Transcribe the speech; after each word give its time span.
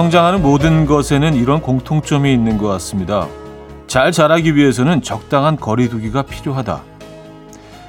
성장하는 0.00 0.40
모든 0.40 0.86
것에는 0.86 1.34
이런 1.34 1.60
공통점이 1.60 2.32
있는 2.32 2.56
것 2.56 2.68
같습니다. 2.68 3.28
잘 3.86 4.12
자라기 4.12 4.56
위해서는 4.56 5.02
적당한 5.02 5.56
거리두기가 5.56 6.22
필요하다. 6.22 6.80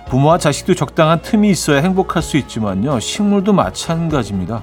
부모와 0.09 0.37
자식도 0.37 0.75
적당한 0.75 1.21
틈이 1.21 1.49
있어야 1.49 1.79
행복할 1.79 2.21
수 2.21 2.35
있지만요. 2.35 2.99
식물도 2.99 3.53
마찬가지입니다. 3.53 4.61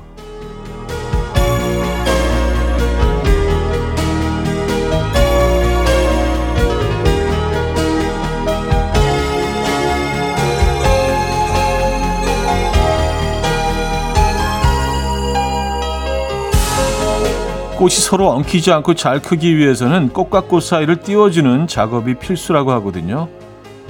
꽃이 17.78 17.91
서로 17.92 18.30
엉키지 18.30 18.73
않고 18.73 18.95
잘 18.95 19.23
크기 19.23 19.56
위해서는 19.56 20.09
꽃과 20.09 20.42
꽃 20.42 20.60
사이를 20.64 20.96
띄워주는 21.00 21.69
작업이 21.69 22.14
필수라고 22.14 22.73
하거든요. 22.73 23.28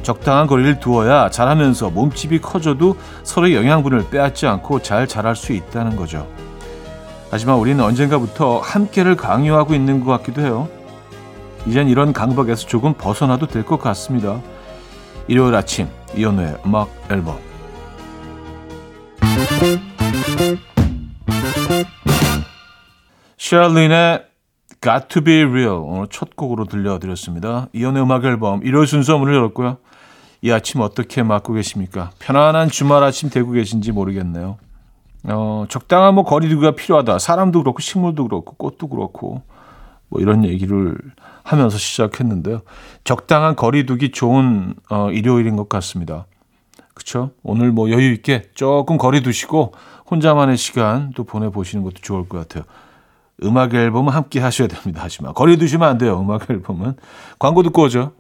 적당한 0.03 0.47
거리를 0.47 0.79
두어야 0.79 1.31
자라면서 1.31 1.89
몸집이 1.89 2.41
커져도 2.41 2.99
서로 3.23 3.51
영양분을 3.51 4.11
빼앗지 4.11 4.47
않고 4.47 4.83
잘 4.83 5.09
자랄 5.09 5.35
수 5.37 5.55
있다는 5.55 5.97
거죠. 5.97 6.29
하지만 7.31 7.57
우리는 7.57 7.83
언젠가부터 7.83 8.59
함께를 8.59 9.17
강요하고 9.17 9.75
있는 9.75 10.05
것 10.05 10.11
같기도 10.19 10.43
해요. 10.43 10.69
이젠 11.67 11.89
이런 11.89 12.13
강박에서 12.13 12.67
조금 12.67 12.93
벗어나도 12.93 13.47
될 13.47 13.65
것 13.65 13.81
같습니다. 13.81 14.39
일요일 15.29 15.55
아침 15.55 15.89
이연우의 16.15 16.59
음악 16.67 16.91
앨범 17.11 17.39
셜린의 23.49 24.27
Got 24.83 25.09
to 25.09 25.23
be 25.23 25.43
real 25.43 25.79
오늘 25.83 26.07
첫 26.11 26.37
곡으로 26.37 26.67
들려드렸습니다. 26.67 27.69
이연의 27.73 28.03
음악 28.03 28.27
앨범 28.27 28.61
1월 28.61 28.87
순서 28.87 29.17
문을 29.17 29.35
열었고요. 29.35 29.79
이 30.43 30.51
아침 30.51 30.83
어떻게 30.83 31.23
맞고 31.23 31.55
계십니까? 31.55 32.11
편안한 32.19 32.69
주말 32.69 33.03
아침 33.03 33.31
되고 33.31 33.51
계신지 33.53 33.91
모르겠네요. 33.91 34.59
어, 35.25 35.65
적당한 35.71 36.15
뭐 36.15 36.25
거리두기가 36.25 36.73
필요하다. 36.73 37.19
사람도 37.19 37.63
그렇고 37.63 37.81
식물도 37.81 38.29
그렇고 38.29 38.55
꽃도 38.55 38.89
그렇고 38.89 39.41
뭐 40.11 40.21
이런 40.21 40.45
얘기를 40.45 40.99
하면서 41.43 41.79
시작했는데요. 41.79 42.61
적당한 43.05 43.57
거리두기 43.57 44.11
좋은 44.11 44.75
어, 44.91 45.11
일요일인 45.11 45.57
것 45.57 45.71
같습니다. 45.71 46.27
그렇죠? 46.93 47.31
오늘 47.43 47.73
뭐 47.73 47.91
여유 47.91 48.13
있게 48.13 48.51
조금 48.55 48.99
거리 48.99 49.23
두시고 49.23 49.73
혼자만의 50.11 50.59
시간 50.59 51.13
또 51.17 51.25
보내 51.25 51.49
보시는 51.49 51.83
것도 51.83 51.95
좋을 52.03 52.29
것 52.29 52.47
같아요. 52.47 52.65
음악 53.45 53.75
앨범은 53.75 54.13
함께 54.13 54.41
하셔야 54.41 54.69
됩니다. 54.69 55.01
하지만 55.05 55.35
거리 55.35 55.57
두시면 55.57 55.89
안 55.89 55.99
돼요. 55.99 56.21
음악 56.21 56.51
앨범은 56.51 56.95
광고 57.39 57.63
듣고 57.63 57.83
오죠. 57.83 58.13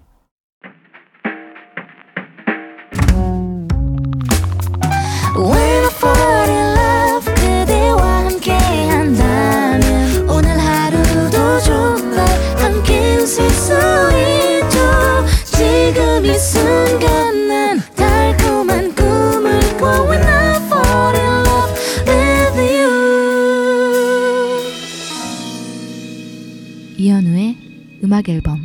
음악 28.18 28.28
앨범 28.28 28.58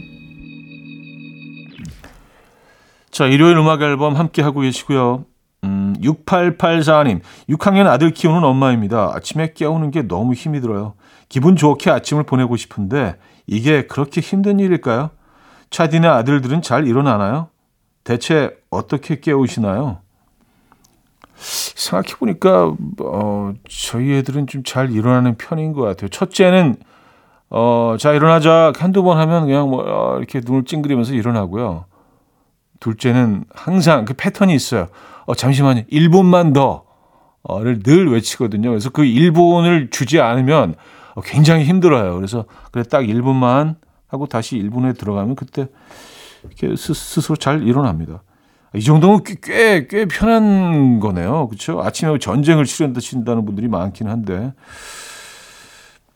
자, 3.12 3.28
일요일 3.28 3.56
음악 3.58 3.84
앨범 3.84 4.16
함께 4.16 4.42
하고 4.42 4.62
계시고요. 4.62 5.26
음, 5.64 5.94
6884님, 6.02 7.22
6학년 7.50 7.86
아들 7.86 8.10
키우는 8.10 8.44
엄마입니다. 8.44 9.12
아침에 9.14 9.54
깨우는 9.54 9.92
게 9.92 10.02
너무 10.02 10.34
힘이 10.34 10.60
들어요. 10.62 10.96
기분 11.30 11.56
좋게 11.56 11.92
아침을 11.92 12.24
보내고 12.24 12.58
싶은데 12.58 13.18
이게 13.46 13.86
그렇게 13.86 14.20
힘든 14.22 14.60
일일까요? 14.60 15.12
차디네 15.70 16.08
아들들은 16.08 16.64
잘 16.64 16.88
일어나나요? 16.88 17.50
대체 18.04 18.50
어떻게 18.72 19.20
깨우시나요? 19.20 20.00
생각해보니까, 21.36 22.76
어, 23.02 23.54
저희 23.70 24.14
애들은 24.14 24.48
좀 24.48 24.64
잘 24.64 24.92
일어나는 24.92 25.36
편인 25.38 25.74
것 25.74 25.82
같아요. 25.84 26.10
첫째는 26.10 26.78
어, 27.50 27.96
자, 28.00 28.14
일어나자. 28.14 28.74
한두 28.76 29.04
번 29.04 29.18
하면 29.20 29.46
그냥 29.46 29.70
뭐, 29.70 29.84
어, 29.86 30.18
이렇게 30.18 30.42
눈을 30.44 30.66
찡그리면서 30.66 31.14
일어나고요. 31.14 31.86
둘째는 32.80 33.46
항상 33.54 34.06
그 34.06 34.14
패턴이 34.14 34.54
있어요. 34.54 34.88
어, 35.26 35.36
잠시만요. 35.36 35.84
1분만 35.92 36.54
더. 36.54 36.86
어,를 37.44 37.84
늘 37.84 38.10
외치거든요. 38.10 38.70
그래서 38.70 38.90
그 38.90 39.04
1분을 39.04 39.92
주지 39.92 40.20
않으면 40.22 40.76
어, 41.16 41.22
굉장히 41.22 41.66
힘들어요. 41.66 42.16
그래서 42.16 42.46
그래 42.72 42.84
딱 42.84 43.02
1분만 43.02 43.76
하고 44.08 44.28
다시 44.28 44.58
1분에 44.58 44.98
들어가면 44.98 45.36
그때 45.36 45.68
이렇게 46.44 46.76
스, 46.76 46.94
스스로 46.94 47.36
잘 47.36 47.64
일어납니다. 47.64 48.24
이 48.76 48.82
정도면 48.82 49.24
꽤, 49.24 49.88
꽤, 49.88 50.06
편한 50.06 51.00
거네요. 51.00 51.48
그렇죠? 51.48 51.82
아침에 51.82 52.18
전쟁을 52.18 52.66
치른다는 52.66 53.46
분들이 53.46 53.68
많긴 53.68 54.08
한데. 54.08 54.54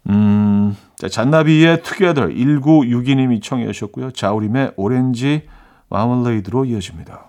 음, 0.09 0.75
자, 0.95 1.09
잔나비의 1.09 1.83
Together 1.83 2.33
1962님이 2.33 3.41
청해 3.41 3.65
주셨고요. 3.67 4.11
자우림의 4.11 4.73
오렌지 4.77 5.47
마멀레이드로 5.89 6.65
이어집니다. 6.65 7.25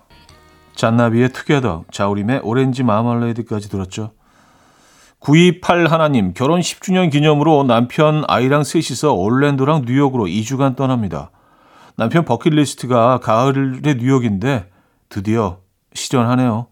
잔나비의 0.75 1.33
Together, 1.33 1.81
자우림의 1.91 2.41
오렌지 2.45 2.83
마멀레이드까지 2.85 3.69
들었죠. 3.69 4.13
928 5.21 5.87
하나님, 5.89 6.33
결혼 6.33 6.61
10주년 6.61 7.11
기념으로 7.11 7.65
남편 7.65 8.23
아이랑 8.29 8.63
셋이서 8.63 9.15
올랜도랑 9.15 9.83
뉴욕으로 9.87 10.27
2주간 10.27 10.77
떠납니다. 10.77 11.33
남편 11.97 12.25
버킷리스트가 12.25 13.19
가을의 13.19 13.97
뉴욕인데 13.97 14.71
드디어 15.09 15.59
시전하네요. 15.95 16.69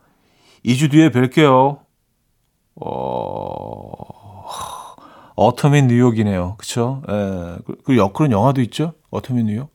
2주 0.65 0.93
뒤에 0.93 1.11
뵐게요. 1.11 1.81
어... 2.77 4.06
Autumn 5.37 5.87
in 5.87 5.96
New 5.96 6.10
York이네요. 6.10 6.55
그쵸? 6.59 7.03
예. 7.09 7.57
그리고 7.85 7.97
그런 8.03 8.33
영화도 8.33 8.61
있죠? 8.63 8.95
Autumn 9.11 9.45
in 9.45 9.50
New 9.50 9.58
York. 9.58 9.71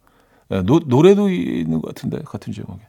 예, 0.52 0.62
노, 0.62 0.80
노래도 0.80 1.30
있는 1.30 1.82
것 1.82 1.88
같은데, 1.94 2.20
같은 2.26 2.52
제목에. 2.52 2.82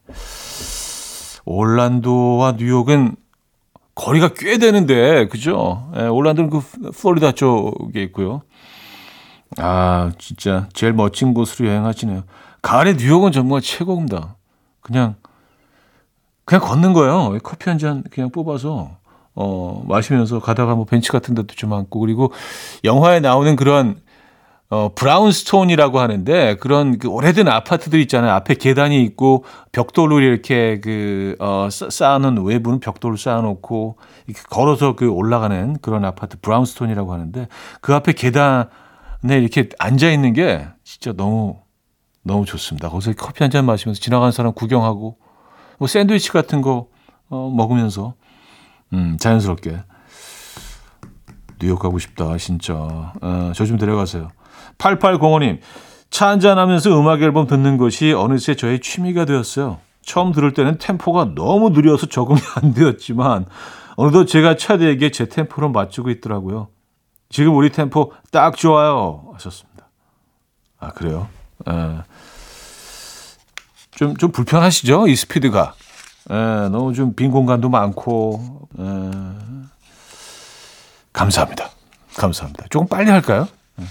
올란도와 1.45 2.53
뉴욕은 2.53 3.15
거리가 3.95 4.29
꽤 4.35 4.57
되는데, 4.57 5.27
그죠? 5.27 5.91
예, 5.97 6.03
올란도는 6.07 6.49
그 6.49 6.61
플로리다 6.91 7.33
쪽에 7.33 8.01
있고요. 8.03 8.41
아, 9.57 10.11
진짜 10.17 10.67
제일 10.73 10.93
멋진 10.93 11.33
곳으로 11.33 11.69
여행하시네요. 11.69 12.23
가을에 12.63 12.93
뉴욕은 12.93 13.31
정말 13.31 13.61
최고입니다. 13.61 14.35
그냥, 14.81 15.15
그냥 16.45 16.61
걷는 16.61 16.93
거예요. 16.93 17.37
커피 17.43 17.69
한 17.69 17.77
잔 17.77 18.03
그냥 18.09 18.31
뽑아서. 18.31 18.97
어, 19.35 19.83
마시면서 19.87 20.39
가다가 20.39 20.75
뭐 20.75 20.85
벤치 20.85 21.09
같은 21.09 21.33
데도 21.35 21.55
좀 21.55 21.71
많고 21.71 21.99
그리고 21.99 22.31
영화에 22.83 23.19
나오는 23.19 23.55
그런 23.55 24.01
어, 24.69 24.89
brownstone이라고 24.95 25.99
하는데 25.99 26.55
그런 26.55 26.97
그 26.97 27.07
오래된 27.07 27.47
아파트들 27.47 27.99
있잖아요. 28.01 28.31
앞에 28.31 28.55
계단이 28.55 29.03
있고 29.03 29.43
벽돌로 29.71 30.19
이렇게 30.19 30.79
그, 30.79 31.35
어, 31.39 31.67
쌓아놓은 31.69 32.43
외부는 32.43 32.79
벽돌로 32.79 33.15
쌓아놓고 33.15 33.97
이렇게 34.25 34.41
걸어서 34.49 34.95
그 34.95 35.09
올라가는 35.09 35.77
그런 35.81 36.05
아파트 36.05 36.39
brownstone이라고 36.39 37.13
하는데 37.13 37.47
그 37.81 37.93
앞에 37.93 38.13
계단에 38.13 38.69
이렇게 39.29 39.69
앉아 39.77 40.09
있는 40.09 40.33
게 40.33 40.65
진짜 40.83 41.13
너무 41.13 41.59
너무 42.23 42.45
좋습니다. 42.45 42.89
거기서 42.89 43.13
커피 43.13 43.43
한 43.43 43.51
잔 43.51 43.65
마시면서 43.65 43.99
지나가는 44.01 44.31
사람 44.31 44.53
구경하고 44.53 45.17
뭐 45.77 45.87
샌드위치 45.87 46.31
같은 46.31 46.61
거 46.61 46.87
어, 47.29 47.51
먹으면서 47.55 48.15
음, 48.93 49.17
자연스럽게. 49.17 49.83
뉴욕 51.59 51.79
가고 51.79 51.99
싶다, 51.99 52.37
진짜. 52.37 52.73
어, 52.75 53.51
저좀 53.55 53.77
데려가세요. 53.77 54.29
8805님, 54.77 55.59
차 56.09 56.27
한잔하면서 56.27 56.99
음악 56.99 57.21
앨범 57.21 57.47
듣는 57.47 57.77
것이 57.77 58.13
어느새 58.13 58.55
저의 58.55 58.79
취미가 58.79 59.25
되었어요. 59.25 59.79
처음 60.05 60.31
들을 60.31 60.53
때는 60.53 60.77
템포가 60.77 61.33
너무 61.35 61.69
느려서 61.69 62.07
적응이 62.07 62.39
안 62.55 62.73
되었지만, 62.73 63.45
어느덧 63.95 64.25
제가 64.25 64.57
차디에게 64.57 65.11
제 65.11 65.27
템포로 65.27 65.69
맞추고 65.69 66.09
있더라고요. 66.09 66.67
지금 67.29 67.55
우리 67.55 67.71
템포 67.71 68.11
딱 68.31 68.57
좋아요. 68.57 69.31
하셨습니다. 69.33 69.87
아, 70.79 70.89
그래요? 70.91 71.29
에. 71.67 71.71
좀, 73.91 74.15
좀 74.17 74.31
불편하시죠? 74.31 75.07
이 75.07 75.15
스피드가. 75.15 75.73
에, 76.29 76.69
너무 76.69 76.93
좀 76.93 77.15
빈 77.15 77.31
공간도 77.31 77.69
많고 77.69 78.67
에, 78.79 78.83
감사합니다. 81.11 81.69
감사합니다. 82.17 82.65
조금 82.69 82.87
빨리 82.87 83.09
할까요? 83.11 83.47
에. 83.79 83.83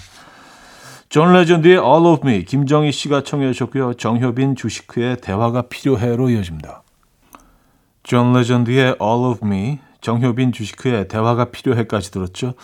존 1.09 1.31
레전드의 1.33 1.75
All 1.77 2.05
of 2.07 2.27
Me 2.27 2.43
김정희 2.43 2.91
씨가 2.91 3.23
청해 3.23 3.51
주셨고요. 3.53 3.93
정효빈 3.95 4.55
주시크의 4.55 5.17
대화가 5.17 5.63
필요해로 5.63 6.29
이어집니다. 6.31 6.81
존 8.01 8.33
레전드의 8.33 8.97
All 9.01 9.25
of 9.31 9.45
Me 9.45 9.79
정효빈 10.01 10.51
주시크의 10.51 11.07
대화가 11.07 11.45
필요해까지 11.51 12.11
들었죠. 12.11 12.55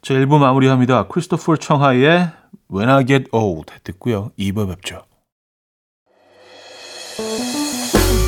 자 0.00 0.14
1부 0.14 0.38
마무리합니다. 0.38 1.08
크리스토퍼 1.08 1.56
청하의 1.56 2.30
When 2.72 2.88
I 2.88 3.04
Get 3.04 3.26
Old 3.32 3.72
듣고요. 3.84 4.30
2부 4.38 4.68
뵙죠. 4.68 5.02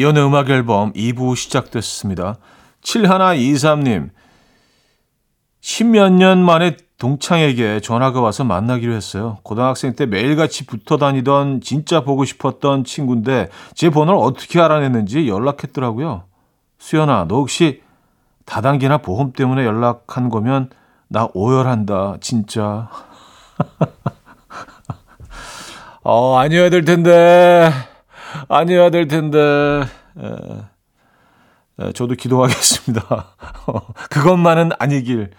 이연의 0.00 0.24
음악 0.24 0.48
앨범 0.48 0.94
2부 0.94 1.36
시작됐습니다. 1.36 2.38
7123님, 2.82 4.08
십몇 5.60 6.14
년 6.14 6.42
만에 6.42 6.78
동창에게 6.96 7.80
전화가 7.80 8.22
와서 8.22 8.42
만나기로 8.42 8.94
했어요. 8.94 9.36
고등학생 9.42 9.94
때 9.94 10.06
매일같이 10.06 10.64
붙어 10.64 10.96
다니던 10.96 11.60
진짜 11.60 12.02
보고 12.02 12.24
싶었던 12.24 12.84
친구인데 12.84 13.50
제 13.74 13.90
번호를 13.90 14.18
어떻게 14.18 14.58
알아냈는지 14.58 15.28
연락했더라고요. 15.28 16.24
수연아, 16.78 17.26
너 17.28 17.36
혹시 17.36 17.82
다단계나 18.46 18.98
보험 18.98 19.34
때문에 19.34 19.66
연락한 19.66 20.30
거면 20.30 20.70
나 21.08 21.28
오열한다, 21.34 22.16
진짜. 22.22 22.88
어, 26.02 26.38
아니어야 26.38 26.70
될 26.70 26.86
텐데. 26.86 27.89
아니어야 28.48 28.90
될 28.90 29.08
텐데. 29.08 29.38
에, 30.18 30.26
에, 31.80 31.92
저도 31.92 32.14
기도하겠습니다. 32.14 33.26
그것만은 34.10 34.70
아니길. 34.78 35.30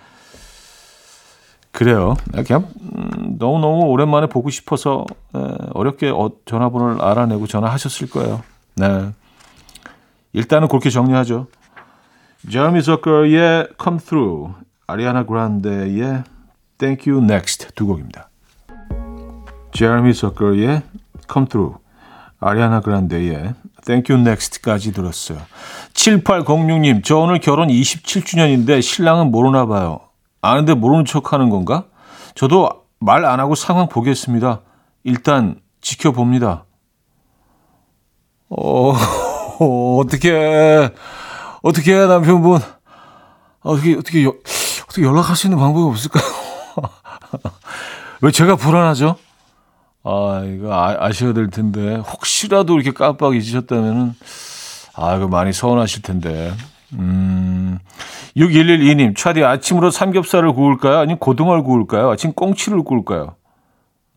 그래요. 1.72 2.16
그냥 2.46 2.68
음, 2.82 3.36
너무너무 3.40 3.86
오랜만에 3.86 4.28
보고 4.28 4.50
싶어서 4.50 5.06
에, 5.36 5.40
어렵게 5.74 6.10
어, 6.10 6.32
전화번호를 6.46 7.02
알아내고 7.02 7.48
전화하셨을 7.48 8.10
거예요. 8.10 8.44
네. 8.76 9.12
일단은 10.34 10.68
그렇게 10.68 10.90
정리하죠. 10.90 11.48
제르미 12.50 12.82
서커의 12.82 13.68
Come 13.82 14.00
Through, 14.00 14.54
아리아나 14.88 15.26
그란데의 15.26 16.24
Thank 16.78 17.12
You 17.12 17.24
Next 17.24 17.70
두 17.76 17.86
곡입니다. 17.86 18.30
제르미 19.74 20.14
서커의 20.14 20.82
Come 21.32 21.48
Through, 21.48 21.78
아리아나 22.42 22.82
그란데의 22.82 23.54
Thank 23.86 24.14
You 24.14 24.28
Next까지 24.28 24.92
들었어요. 24.94 25.40
7806님, 25.94 27.04
저 27.04 27.18
오늘 27.18 27.40
결혼 27.40 27.68
27주년인데 27.70 28.82
신랑은 28.82 29.32
모르나 29.32 29.66
봐요. 29.68 30.00
아는데 30.42 30.74
모르는 30.74 31.06
척 31.06 31.34
하는 31.34 31.50
건가? 31.50 31.86
저도 32.36 32.70
말 33.00 33.26
안 33.26 33.40
하고 33.40 33.54
상황 33.56 33.88
보겠습니다. 33.88 34.62
일단 35.04 35.60
지켜봅니다. 35.82 36.66
어, 38.50 38.94
어떻게, 40.00 40.90
어떻게 41.62 41.94
남편분, 42.06 42.60
어떻게, 43.62 43.94
어떻게, 43.96 44.26
어떻게 44.28 45.02
연락할 45.04 45.36
수 45.36 45.48
있는 45.48 45.60
방법이 45.60 45.86
없을까요? 45.90 46.24
왜 48.22 48.32
제가 48.32 48.56
불안하죠? 48.56 49.16
아, 50.04 50.44
이거 50.46 50.74
아, 50.74 51.12
쉬어야될 51.12 51.50
텐데. 51.52 51.96
혹시라도 51.98 52.76
이렇게 52.76 52.92
깜빡 52.92 53.36
잊으셨다면은, 53.36 54.14
아, 54.96 55.16
이거 55.16 55.28
많이 55.28 55.54
서운하실 55.54 56.02
텐데. 56.02 56.52
음, 56.94 57.78
6112님, 58.36 59.16
차디 59.16 59.44
아침으로 59.44 59.92
삼겹살을 59.92 60.54
구울까요? 60.54 60.98
아니면 60.98 61.20
고등어를 61.20 61.64
구울까요? 61.64 62.10
아침 62.10 62.34
꽁치를 62.34 62.84
구울까요? 62.84 63.36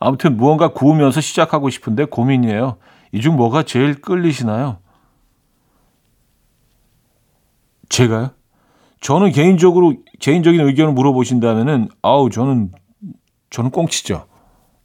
아무튼 0.01 0.37
무언가 0.37 0.69
구우면서 0.69 1.21
시작하고 1.21 1.71
싶은데 1.71 2.05
고민이에요. 2.07 2.77
이 3.13 3.21
중 3.21 3.37
뭐가 3.37 3.63
제일 3.63 4.01
끌리시나요? 4.01 4.79
제가요? 7.89 8.31
저는 9.01 9.31
개인적으로, 9.33 9.95
개인적인 10.19 10.61
의견을 10.61 10.93
물어보신다면은, 10.95 11.89
아우, 12.03 12.31
저는, 12.31 12.73
저는 13.51 13.71
꽁치죠. 13.71 14.27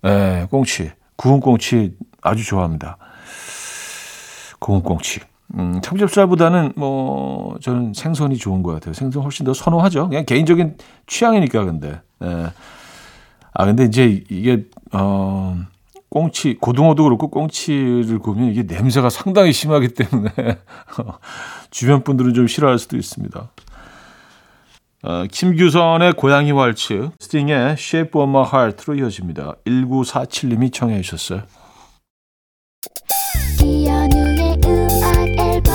예, 0.05 0.47
꽁치. 0.49 0.91
구운 1.15 1.39
꽁치 1.39 1.95
아주 2.21 2.45
좋아합니다. 2.45 2.97
구운 4.59 4.81
꽁치. 4.81 5.19
음, 5.55 5.81
삼겹살보다는 5.83 6.73
뭐 6.75 7.57
저는 7.61 7.93
생선이 7.93 8.37
좋은 8.37 8.61
것 8.61 8.73
같아요. 8.73 8.93
생선 8.93 9.23
훨씬 9.23 9.45
더 9.45 9.53
선호하죠. 9.53 10.09
그냥 10.09 10.25
개인적인 10.25 10.77
취향이니까 11.07 11.65
근데. 11.65 11.99
예. 12.23 12.47
아 13.53 13.65
근데 13.65 13.85
이제 13.85 14.23
이게 14.29 14.65
어 14.93 15.57
꽁치 16.09 16.55
고등어도 16.55 17.03
그렇고 17.03 17.29
꽁치를 17.29 18.19
구우면 18.19 18.49
이게 18.49 18.63
냄새가 18.63 19.09
상당히 19.09 19.51
심하기 19.51 19.89
때문에 19.89 20.31
주변 21.71 22.03
분들은 22.03 22.33
좀 22.33 22.47
싫어할 22.47 22.77
수도 22.77 22.95
있습니다. 22.95 23.49
어, 25.01 25.23
김규선의 25.31 26.13
고양이 26.13 26.51
왈츠, 26.51 27.11
스팅의 27.19 27.73
Shape 27.77 28.21
of 28.21 28.29
My 28.29 28.45
Heart로 28.53 28.95
이어집니다. 28.95 29.55
1947님이 29.65 30.73
청해 30.73 31.01
주셨어요. 31.01 31.43
이연우의 33.63 34.57
음악 34.65 35.27
앨범 35.39 35.73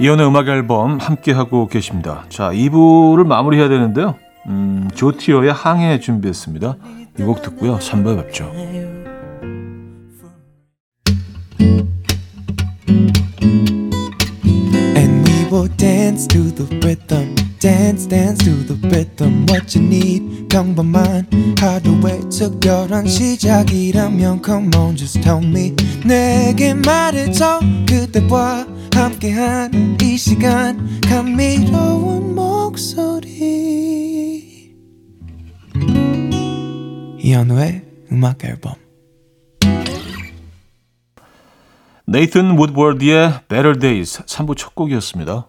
이연의 0.00 0.26
음악 0.26 0.48
앨범 0.48 0.98
함께 0.98 1.32
하고 1.32 1.66
계십니다. 1.66 2.24
자, 2.28 2.50
2부를 2.50 3.26
마무리해야 3.26 3.68
되는데요. 3.68 4.16
음, 4.46 4.88
조티어의 4.94 5.52
항해 5.52 5.98
준비했습니다. 6.00 6.76
이 7.18 7.22
곡 7.22 7.42
듣고요. 7.42 7.78
3부에 7.78 8.16
뵙죠. 8.24 8.50
Dance 16.14 16.28
to 16.28 16.42
the 16.54 16.64
rhythm 16.86 17.34
dance 17.58 18.06
dance 18.06 18.38
to 18.44 18.54
the 18.68 18.76
rhythm 18.88 19.44
what 19.48 19.76
you 19.76 19.84
need 19.84 20.46
평범한 20.48 21.26
하루의 21.58 22.30
특별한 22.30 23.08
시작이라면 23.08 24.40
come 24.44 24.70
on 24.76 24.94
just 24.94 25.20
tell 25.22 25.44
me 25.44 25.74
내게 26.06 26.72
말해줘 26.72 27.58
그대와 27.88 28.64
함께한 28.94 29.98
이 30.00 30.16
시간 30.16 31.00
감미로운 31.00 32.36
목소리 32.36 33.52
이현우의 37.18 37.82
음악 38.12 38.44
앨범 38.44 38.74
네이튼 42.06 42.56
우드워드의 42.56 43.40
Better 43.48 43.76
Days 43.76 44.22
3부 44.26 44.56
첫 44.56 44.74
곡이었습니다. 44.76 45.48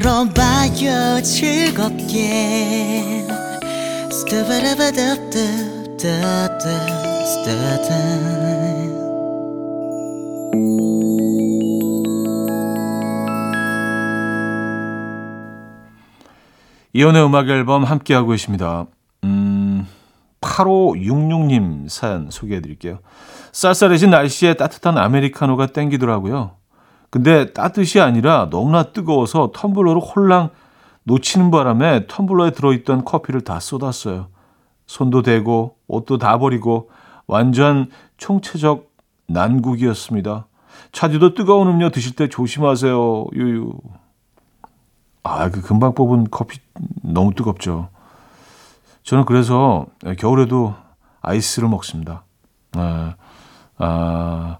들어봐요 0.00 1.20
즐겁게 1.22 3.26
스타바라바답답답답답 4.10 6.80
이연의 16.92 17.24
음악 17.24 17.48
앨범 17.50 17.84
함께하고 17.84 18.30
계십니다. 18.30 18.86
음, 19.24 19.86
8566님 20.40 21.90
사연 21.90 22.30
소개해 22.30 22.62
드릴게요. 22.62 23.00
쌀쌀해진 23.52 24.08
날씨에 24.10 24.54
따뜻한 24.54 24.96
아메리카노가 24.96 25.66
땡기더라고요. 25.66 26.59
근데 27.10 27.52
따뜻이 27.52 28.00
아니라 28.00 28.48
너무나 28.50 28.84
뜨거워서 28.84 29.50
텀블러로 29.52 30.00
홀랑 30.14 30.50
놓치는 31.02 31.50
바람에 31.50 32.06
텀블러에 32.06 32.54
들어있던 32.54 33.04
커피를 33.04 33.40
다 33.42 33.58
쏟았어요. 33.58 34.28
손도 34.86 35.22
대고 35.22 35.76
옷도 35.88 36.18
다 36.18 36.38
버리고 36.38 36.90
완전 37.26 37.90
총체적 38.16 38.90
난국이었습니다. 39.26 40.46
차주도 40.92 41.34
뜨거운 41.34 41.68
음료 41.68 41.90
드실 41.90 42.14
때 42.14 42.28
조심하세요. 42.28 43.26
유유. 43.32 43.72
아, 45.22 45.50
그 45.50 45.60
금방 45.62 45.94
뽑은 45.94 46.28
커피 46.30 46.58
너무 47.02 47.34
뜨겁죠. 47.34 47.88
저는 49.02 49.24
그래서 49.24 49.86
겨울에도 50.18 50.74
아이스를 51.20 51.68
먹습니다. 51.68 52.24
아, 52.72 53.14
아, 53.78 54.58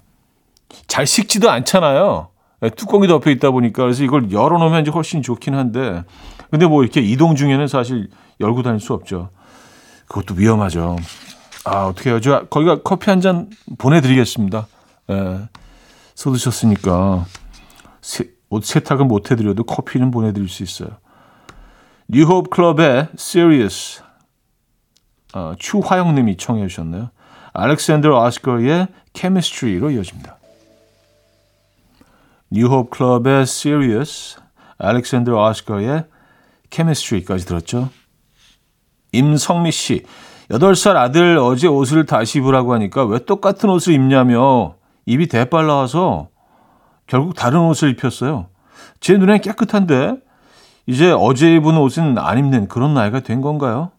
잘 0.87 1.07
식지도 1.07 1.51
않잖아요. 1.51 2.30
뚜껑이 2.77 3.09
덮여 3.09 3.31
있다 3.31 3.51
보니까 3.51 3.83
그래서 3.85 4.05
이걸 4.05 4.31
열어놓으면 4.31 4.83
이제 4.83 4.91
훨씬 4.91 5.23
좋긴 5.23 5.55
한데, 5.55 6.05
근데 6.51 6.67
뭐 6.67 6.83
이렇게 6.83 7.01
이동 7.01 7.35
중에는 7.37 7.67
사실 7.69 8.11
열고 8.41 8.63
다닐 8.63 8.81
수 8.81 8.93
없죠. 8.93 9.31
그것도 10.09 10.35
위험하죠. 10.35 10.97
아 11.65 11.87
어떻게 11.87 12.11
해요? 12.11 12.21
저 12.21 12.45
거기가 12.47 12.83
커피 12.83 13.11
한 13.11 13.21
잔 13.21 13.49
보내드리겠습니다. 13.79 14.67
예, 15.11 15.49
쏟으셨으니까 16.15 17.25
세, 18.01 18.31
옷 18.51 18.65
세탁은 18.65 19.09
못 19.09 19.31
해드려도 19.31 19.65
커피는 19.65 20.11
보내드릴 20.11 20.49
수 20.49 20.63
있어요. 20.63 20.91
뉴홉 22.09 22.51
클럽의 22.51 23.09
Serious 23.15 24.03
어, 25.33 25.55
추화영님이 25.59 26.37
청해 26.37 26.67
주셨네요. 26.67 27.11
알렉산더 27.53 28.25
아스거의 28.25 28.89
Chemistry로 29.15 29.91
이어집니다. 29.93 30.40
뉴홉 32.51 32.91
클럽의 32.91 33.43
Serious, 33.43 34.39
알렉산더 34.79 35.45
아스거의 35.47 36.05
Chemistry까지 36.71 37.47
들었죠. 37.47 37.91
임성미 39.13 39.73
씨, 39.73 40.05
8살 40.51 40.97
아들 40.97 41.39
어제 41.39 41.69
옷을 41.69 42.07
다시 42.07 42.39
입으라고 42.39 42.75
하니까 42.75 43.05
왜 43.05 43.19
똑같은 43.25 43.71
옷을 43.71 43.93
입냐며 43.93 44.75
입이 45.07 45.29
대빨 45.29 45.67
나와서 45.67 46.29
결국 47.07 47.35
다른 47.35 47.61
옷을 47.61 47.91
입혔어요. 47.91 48.47
제 49.01 49.17
눈엔 49.17 49.41
깨끗한데 49.41 50.17
이제 50.87 51.13
어제 51.13 51.55
입은 51.55 51.77
옷은 51.77 52.19
안 52.19 52.39
입는 52.39 52.69
그런 52.69 52.95
나이가 52.95 53.21
된 53.21 53.41
건가요? 53.41 53.93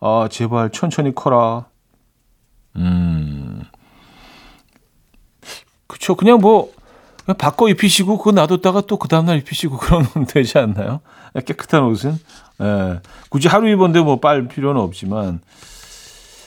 아, 0.00 0.28
제발 0.30 0.70
천천히 0.70 1.14
커라. 1.14 1.66
음. 2.76 3.62
그쵸. 5.86 6.14
그냥 6.14 6.38
뭐, 6.38 6.72
바꿔 7.38 7.68
입히시고, 7.68 8.18
그거 8.18 8.32
놔뒀다가 8.32 8.82
또 8.82 8.96
그 8.98 9.08
다음날 9.08 9.38
입히시고 9.38 9.78
그러면 9.78 10.08
되지 10.28 10.58
않나요? 10.58 11.00
깨끗한 11.34 11.84
옷은. 11.84 12.18
예. 12.60 13.00
굳이 13.28 13.48
하루 13.48 13.68
입었는데 13.68 14.00
뭐 14.00 14.20
빨 14.20 14.48
필요는 14.48 14.80
없지만. 14.80 15.40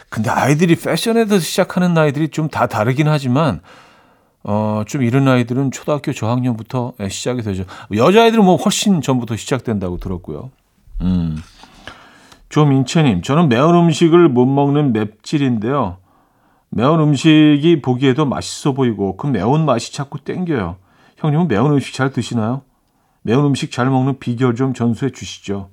근데 0.09 0.29
아이들이 0.29 0.75
패션에서 0.75 1.39
시작하는 1.39 1.93
나이들이 1.93 2.27
좀 2.29 2.49
다 2.49 2.67
다르긴 2.67 3.07
하지만, 3.07 3.61
어, 4.43 4.83
좀 4.85 5.01
이런 5.03 5.27
아이들은 5.27 5.71
초등학교 5.71 6.11
저학년부터 6.13 6.93
시작이 7.09 7.41
되죠. 7.41 7.63
여자아이들은 7.95 8.43
뭐 8.43 8.57
훨씬 8.57 9.01
전부터 9.01 9.35
시작된다고 9.37 9.97
들었고요. 9.97 10.51
음. 11.01 11.37
조민채님, 12.49 13.23
저는 13.23 13.49
매운 13.49 13.73
음식을 13.73 14.29
못 14.29 14.45
먹는 14.45 14.93
맵찔인데요. 14.93 15.97
매운 16.75 16.99
음식이 16.99 17.81
보기에도 17.81 18.25
맛있어 18.25 18.73
보이고 18.73 19.15
그 19.15 19.27
매운 19.27 19.65
맛이 19.65 19.93
자꾸 19.93 20.19
땡겨요. 20.19 20.77
형님은 21.17 21.47
매운 21.47 21.71
음식 21.71 21.93
잘 21.93 22.11
드시나요? 22.11 22.63
매운 23.21 23.45
음식 23.45 23.71
잘 23.71 23.89
먹는 23.89 24.19
비결 24.19 24.55
좀 24.55 24.73
전수해 24.73 25.11
주시죠. 25.11 25.69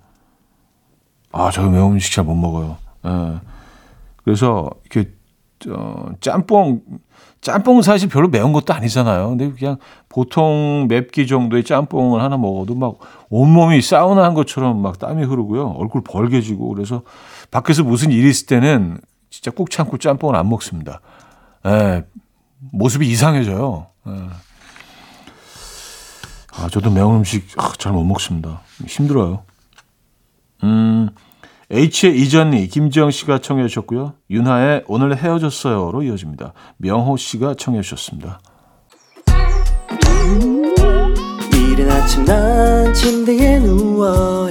아, 1.33 1.51
저 1.51 1.69
매운 1.69 1.93
음식 1.93 2.13
잘 2.15 2.25
못 2.25 2.35
먹어요. 2.35 2.77
예. 3.07 3.41
그래서 4.25 4.71
이렇게 4.85 5.11
어, 5.69 6.11
짬뽕 6.21 6.83
짬뽕은 7.41 7.81
사실 7.81 8.11
별로 8.11 8.29
매운 8.29 8.53
것도 8.53 8.75
아니잖아요. 8.75 9.31
근데 9.31 9.51
그냥 9.53 9.79
보통 10.11 10.87
맵기 10.91 11.27
정도의 11.27 11.65
짬뽕을 11.65 12.21
하나 12.23 12.37
먹어도 12.37 12.75
막 12.75 12.99
온몸이 13.31 13.81
사우나 13.81 14.25
한 14.25 14.35
것처럼 14.35 14.83
막 14.83 14.99
땀이 14.99 15.25
흐르고요. 15.25 15.71
얼굴 15.79 16.03
벌게지고 16.05 16.69
그래서 16.75 17.03
밖에서 17.51 17.83
무슨 17.83 18.11
일이 18.11 18.29
있을 18.29 18.47
때는 18.47 18.99
진짜 19.31 19.51
꾹 19.51 19.71
참고 19.71 19.97
짬뽕을 19.97 20.37
안 20.37 20.49
먹습니다. 20.49 21.01
예, 21.67 22.05
모습이 22.73 23.09
이상해져요. 23.09 23.87
예. 24.09 24.13
아, 26.53 26.69
저도 26.69 26.91
매운 26.91 27.17
음식 27.17 27.47
아, 27.57 27.73
잘못 27.79 28.05
먹습니다. 28.05 28.61
힘들어요. 28.87 29.45
음, 30.65 31.09
H의 31.71 32.21
이전니 32.21 32.67
김지영 32.67 33.13
씨가 33.13 33.39
청해 33.39 33.67
주셨고요. 33.69 34.15
윤하의 34.29 34.85
오늘 34.89 35.17
헤어졌어요로 35.17 36.03
이어집니다. 36.03 36.53
명호 36.79 37.17
씨가 37.17 37.55
청해 37.55 37.81
주셨습니다. 37.83 38.41
이른 41.55 41.91
아침 41.91 42.25
난 42.25 42.93
침대에 42.93 43.61
누워 43.61 44.51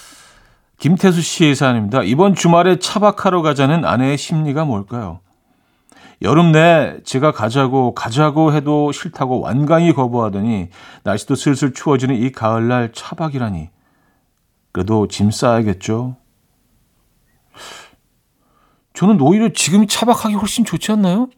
김태수 0.81 1.21
씨의 1.21 1.53
사연입니다. 1.53 2.01
이번 2.01 2.33
주말에 2.33 2.79
차박하러 2.79 3.43
가자는 3.43 3.85
아내의 3.85 4.17
심리가 4.17 4.65
뭘까요? 4.65 5.19
여름 6.23 6.51
내 6.51 6.97
제가 7.03 7.31
가자고 7.31 7.93
가자고 7.93 8.51
해도 8.51 8.91
싫다고 8.91 9.41
완강히 9.41 9.93
거부하더니 9.93 10.69
날씨도 11.03 11.35
슬슬 11.35 11.71
추워지는 11.71 12.15
이 12.15 12.31
가을날 12.31 12.91
차박이라니. 12.93 13.69
그래도 14.71 15.07
짐 15.07 15.29
싸야겠죠. 15.29 16.15
저는 18.93 19.21
오히려 19.21 19.49
지금 19.53 19.85
차박하기 19.85 20.33
훨씬 20.33 20.65
좋지 20.65 20.93
않나요? 20.93 21.29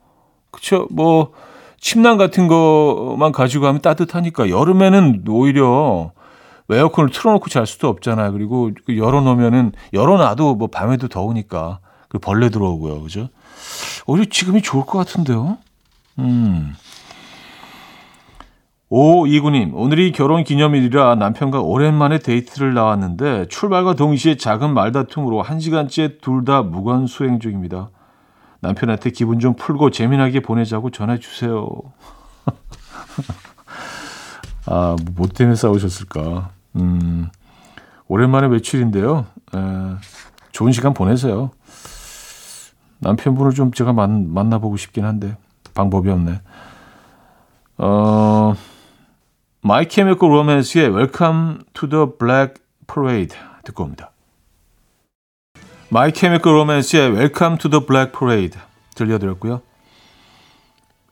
그쵸? 0.52 0.88
뭐 0.90 1.34
침낭 1.82 2.18
같은 2.18 2.48
거만 2.48 3.34
가지고 3.34 3.66
가면 3.66 3.82
따뜻하니까 3.82 4.50
여름에는 4.50 5.26
오히려 5.28 6.14
에어컨을 6.70 7.10
틀어놓고 7.10 7.50
잘 7.50 7.66
수도 7.68 7.88
없잖아요. 7.90 8.32
그리고 8.34 8.72
그 8.86 8.98
열어놓으면은 8.98 9.74
열어놔도 9.94 10.56
뭐 10.56 10.68
밤에도 10.68 11.08
더우니까 11.08 11.80
그 12.10 12.20
벌레 12.20 12.50
들어오고요, 12.50 13.02
그죠? 13.02 13.30
오히려 14.06 14.26
지금이 14.30 14.62
좋을 14.62 14.86
것 14.86 14.98
같은데요. 15.00 15.58
음. 16.20 16.74
오 18.90 19.26
이구님 19.26 19.74
오늘이 19.74 20.12
결혼 20.12 20.44
기념일이라 20.44 21.16
남편과 21.16 21.62
오랜만에 21.62 22.20
데이트를 22.20 22.76
나왔는데 22.76 23.48
출발과 23.48 23.96
동시에 23.96 24.38
작은 24.38 24.72
말다툼으로 24.74 25.42
한 25.42 25.60
시간째 25.60 26.18
둘 26.22 26.46
다 26.46 26.62
무관 26.62 27.08
수행 27.08 27.40
중입니다. 27.40 27.90
남편한테 28.60 29.10
기분 29.10 29.40
좀 29.40 29.56
풀고 29.56 29.90
재미나게 29.90 30.42
보내자고 30.42 30.92
전해주세요. 30.92 31.68
아, 34.66 34.96
뭐 35.16 35.28
때문에 35.28 35.56
싸우셨을까? 35.56 36.52
음, 36.78 37.30
오랜만에 38.08 38.48
외출인데요. 38.48 39.26
에, 39.56 39.60
좋은 40.52 40.72
시간 40.72 40.94
보내세요. 40.94 41.52
남편분을 43.00 43.52
좀 43.54 43.72
제가 43.72 43.92
만, 43.94 44.34
만나보고 44.34 44.78
싶긴 44.78 45.06
한데, 45.06 45.36
방법이 45.74 46.10
없네. 46.10 46.42
어, 47.78 48.56
마이 49.62 49.88
케미컬 49.88 50.32
로맨스의 50.32 50.90
Welcome 50.94 51.60
to 51.74 51.90
the 51.90 52.06
Black 52.18 52.56
Parade 52.88 53.38
듣고 53.64 53.84
옵니다. 53.84 54.12
마이 55.90 56.12
케미컬 56.12 56.54
로맨스의 56.54 57.12
Welcome 57.12 57.58
to 57.58 57.70
the 57.70 57.86
Black 57.86 58.18
Parade 58.18 58.60
들려드렸고요. 58.96 59.62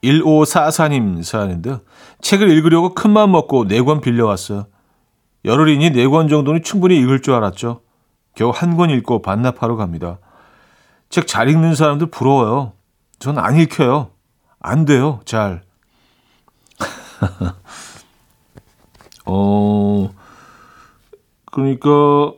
1544님 0.04 1.24
사연인데요. 1.24 1.82
책을 2.22 2.50
읽으려고 2.50 2.94
큰맘 2.94 3.32
먹고 3.32 3.66
4권 3.66 4.02
빌려왔어요. 4.02 4.66
열흘이니 5.46 5.92
4권 5.92 6.30
정도는 6.30 6.64
충분히 6.64 6.98
읽을 7.00 7.22
줄 7.22 7.34
알았죠. 7.36 7.82
겨우 8.36 8.52
한 8.54 8.78
권 8.78 8.90
읽고 8.90 9.22
반납하러 9.22 9.76
갑니다. 9.76 10.20
책 11.10 11.28
잘 11.28 11.50
읽는 11.50 11.76
사람들 11.76 12.08
부러워요. 12.08 12.74
전 13.20 13.38
안 13.38 13.58
읽혀요. 13.58 14.12
안 14.60 14.86
돼요. 14.86 15.20
잘. 15.26 15.62
어, 19.26 20.10
그러니까 21.46 22.34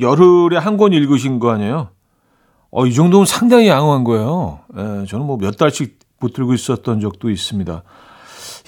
열흘에 0.00 0.56
한 0.58 0.76
권 0.76 0.92
읽으신 0.92 1.38
거 1.38 1.50
아니에요? 1.50 1.88
어, 2.70 2.86
이 2.86 2.94
정도면 2.94 3.26
상당히 3.26 3.68
양호한 3.68 4.04
거예요. 4.04 4.60
예, 4.76 5.06
저는 5.06 5.26
뭐 5.26 5.36
몇 5.36 5.56
달씩 5.56 5.98
붙들고 6.22 6.54
있었던 6.54 7.00
적도 7.00 7.30
있습니다. 7.30 7.82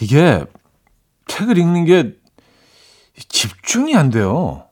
이게 0.00 0.44
책을 1.28 1.56
읽는 1.58 1.84
게 1.84 2.12
집중이 3.28 3.96
안 3.96 4.10
돼요. 4.10 4.64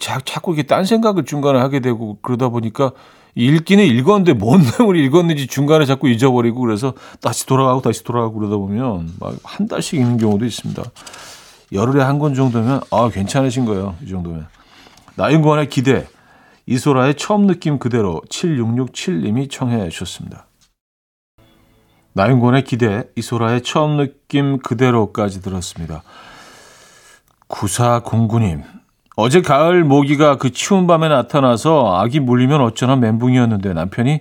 자, 0.00 0.20
자꾸 0.24 0.52
이게 0.54 0.62
딴 0.62 0.84
생각을 0.84 1.24
중간에 1.24 1.58
하게 1.58 1.80
되고 1.80 2.18
그러다 2.22 2.48
보니까 2.48 2.92
읽기는 3.34 3.84
읽었는데 3.84 4.32
뭔 4.34 4.62
내용을 4.62 4.96
읽었는지 4.96 5.46
중간에 5.48 5.84
자꾸 5.84 6.08
잊어버리고 6.08 6.60
그래서 6.60 6.94
다시 7.20 7.46
돌아가고 7.46 7.82
다시 7.82 8.02
돌아가고 8.04 8.38
그러다 8.38 8.56
보면 8.56 9.14
막 9.20 9.34
한 9.42 9.68
달씩 9.68 9.98
읽는 10.00 10.18
경우도 10.18 10.44
있습니다. 10.46 10.82
열흘에 11.72 12.02
한 12.02 12.18
권 12.18 12.34
정도면 12.34 12.80
아 12.90 13.08
괜찮으신 13.12 13.64
거예요. 13.64 13.96
이 14.04 14.08
정도면. 14.08 14.46
나인권의 15.16 15.68
기대 15.68 16.06
이소라의 16.66 17.16
처음 17.16 17.46
느낌 17.46 17.78
그대로 17.78 18.22
7667님이 18.30 19.50
청해 19.50 19.88
주셨습니다. 19.90 20.46
나윤권의 22.14 22.64
기대, 22.64 23.04
이소라의 23.16 23.62
처음 23.62 23.96
느낌 23.96 24.58
그대로까지 24.58 25.42
들었습니다. 25.42 26.02
9409님, 27.48 28.62
어제 29.16 29.42
가을 29.42 29.84
모기가 29.84 30.38
그 30.38 30.50
추운 30.50 30.86
밤에 30.86 31.08
나타나서 31.08 31.96
아기 31.96 32.20
물리면 32.20 32.60
어쩌나 32.60 32.96
멘붕이었는데 32.96 33.72
남편이 33.74 34.20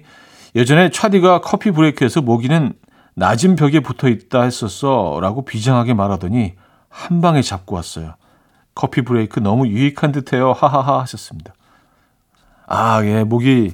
예전에 0.56 0.90
차디가 0.90 1.42
커피 1.42 1.72
브레이크에서 1.72 2.22
모기는 2.22 2.74
낮은 3.16 3.56
벽에 3.56 3.80
붙어 3.80 4.08
있다 4.08 4.42
했었어 4.42 5.20
라고 5.22 5.46
비장하게 5.46 5.94
말하더니 5.94 6.54
한 6.90 7.22
방에 7.22 7.42
잡고 7.42 7.76
왔어요. 7.76 8.16
커피 8.76 9.04
브레이크 9.04 9.40
너무 9.40 9.68
유익한 9.68 10.12
듯해요. 10.12 10.52
하하하 10.52 11.02
하셨습니다. 11.02 11.54
아, 12.66 13.04
예, 13.04 13.24
모기, 13.24 13.74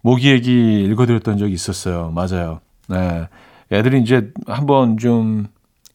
모기 0.00 0.30
얘기 0.30 0.84
읽어드렸던 0.84 1.36
적이 1.36 1.52
있었어요. 1.52 2.10
맞아요. 2.12 2.60
네. 2.88 3.28
애들이 3.70 4.00
이제 4.00 4.30
한번 4.46 4.98
좀 4.98 5.46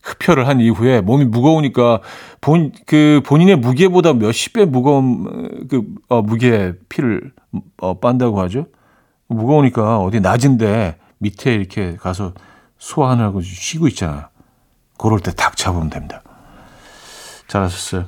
흡혈을 0.01 0.47
한 0.47 0.61
이후에 0.61 1.01
몸이 1.01 1.25
무거우니까 1.25 2.01
본, 2.41 2.71
그 2.85 3.21
본인의 3.25 3.57
무게보다 3.57 4.13
몇십 4.13 4.53
배 4.53 4.65
무거운 4.65 5.67
그, 5.67 5.83
어, 6.07 6.21
무게 6.21 6.73
피를 6.89 7.31
어, 7.77 7.99
빤다고 7.99 8.39
하죠. 8.41 8.67
무거우니까 9.27 9.99
어디 9.99 10.21
낮은데 10.21 10.97
밑에 11.17 11.53
이렇게 11.53 11.97
가서 11.97 12.33
소화하느라고 12.77 13.41
쉬고 13.41 13.87
있잖아요. 13.89 14.25
그럴 14.97 15.19
때 15.19 15.31
탁 15.31 15.57
잡으면 15.57 15.89
됩니다. 15.89 16.23
잘하셨어요. 17.47 18.05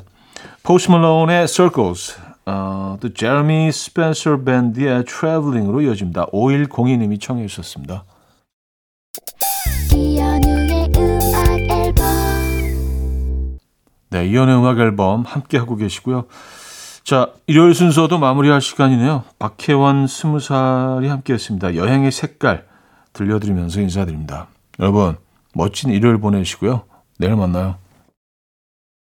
포스 0.63 0.89
말론의 0.89 1.48
Circles, 1.48 2.18
어, 2.46 2.98
또 3.00 3.13
제르미 3.13 3.72
스펜서 3.72 4.44
밴드의 4.44 5.04
Traveling으로 5.06 5.82
이어집니다. 5.82 6.28
5102님이 6.28 7.20
청해 7.20 7.48
주셨습니다. 7.48 8.06
네, 14.12 14.26
이연의 14.28 14.58
음악 14.58 14.80
앨범 14.80 15.24
함께 15.24 15.58
하고 15.58 15.76
계시고요. 15.76 16.26
자, 17.04 17.32
일요일 17.48 17.74
순서도 17.74 18.19
마무리할 18.19 18.62
시간이네요. 18.62 19.24
박혜원 19.39 20.08
스무 20.08 20.39
살이 20.39 21.08
함께했습니다. 21.08 21.76
여행의 21.76 22.12
색깔 22.12 22.65
들려드리면서 23.13 23.82
인사드립니다. 23.82 24.48
여러분 24.80 25.17
멋진 25.54 25.89
일요일 25.89 26.19
보내시고요. 26.19 26.84
내일 27.17 27.36
만나요. 27.36 27.78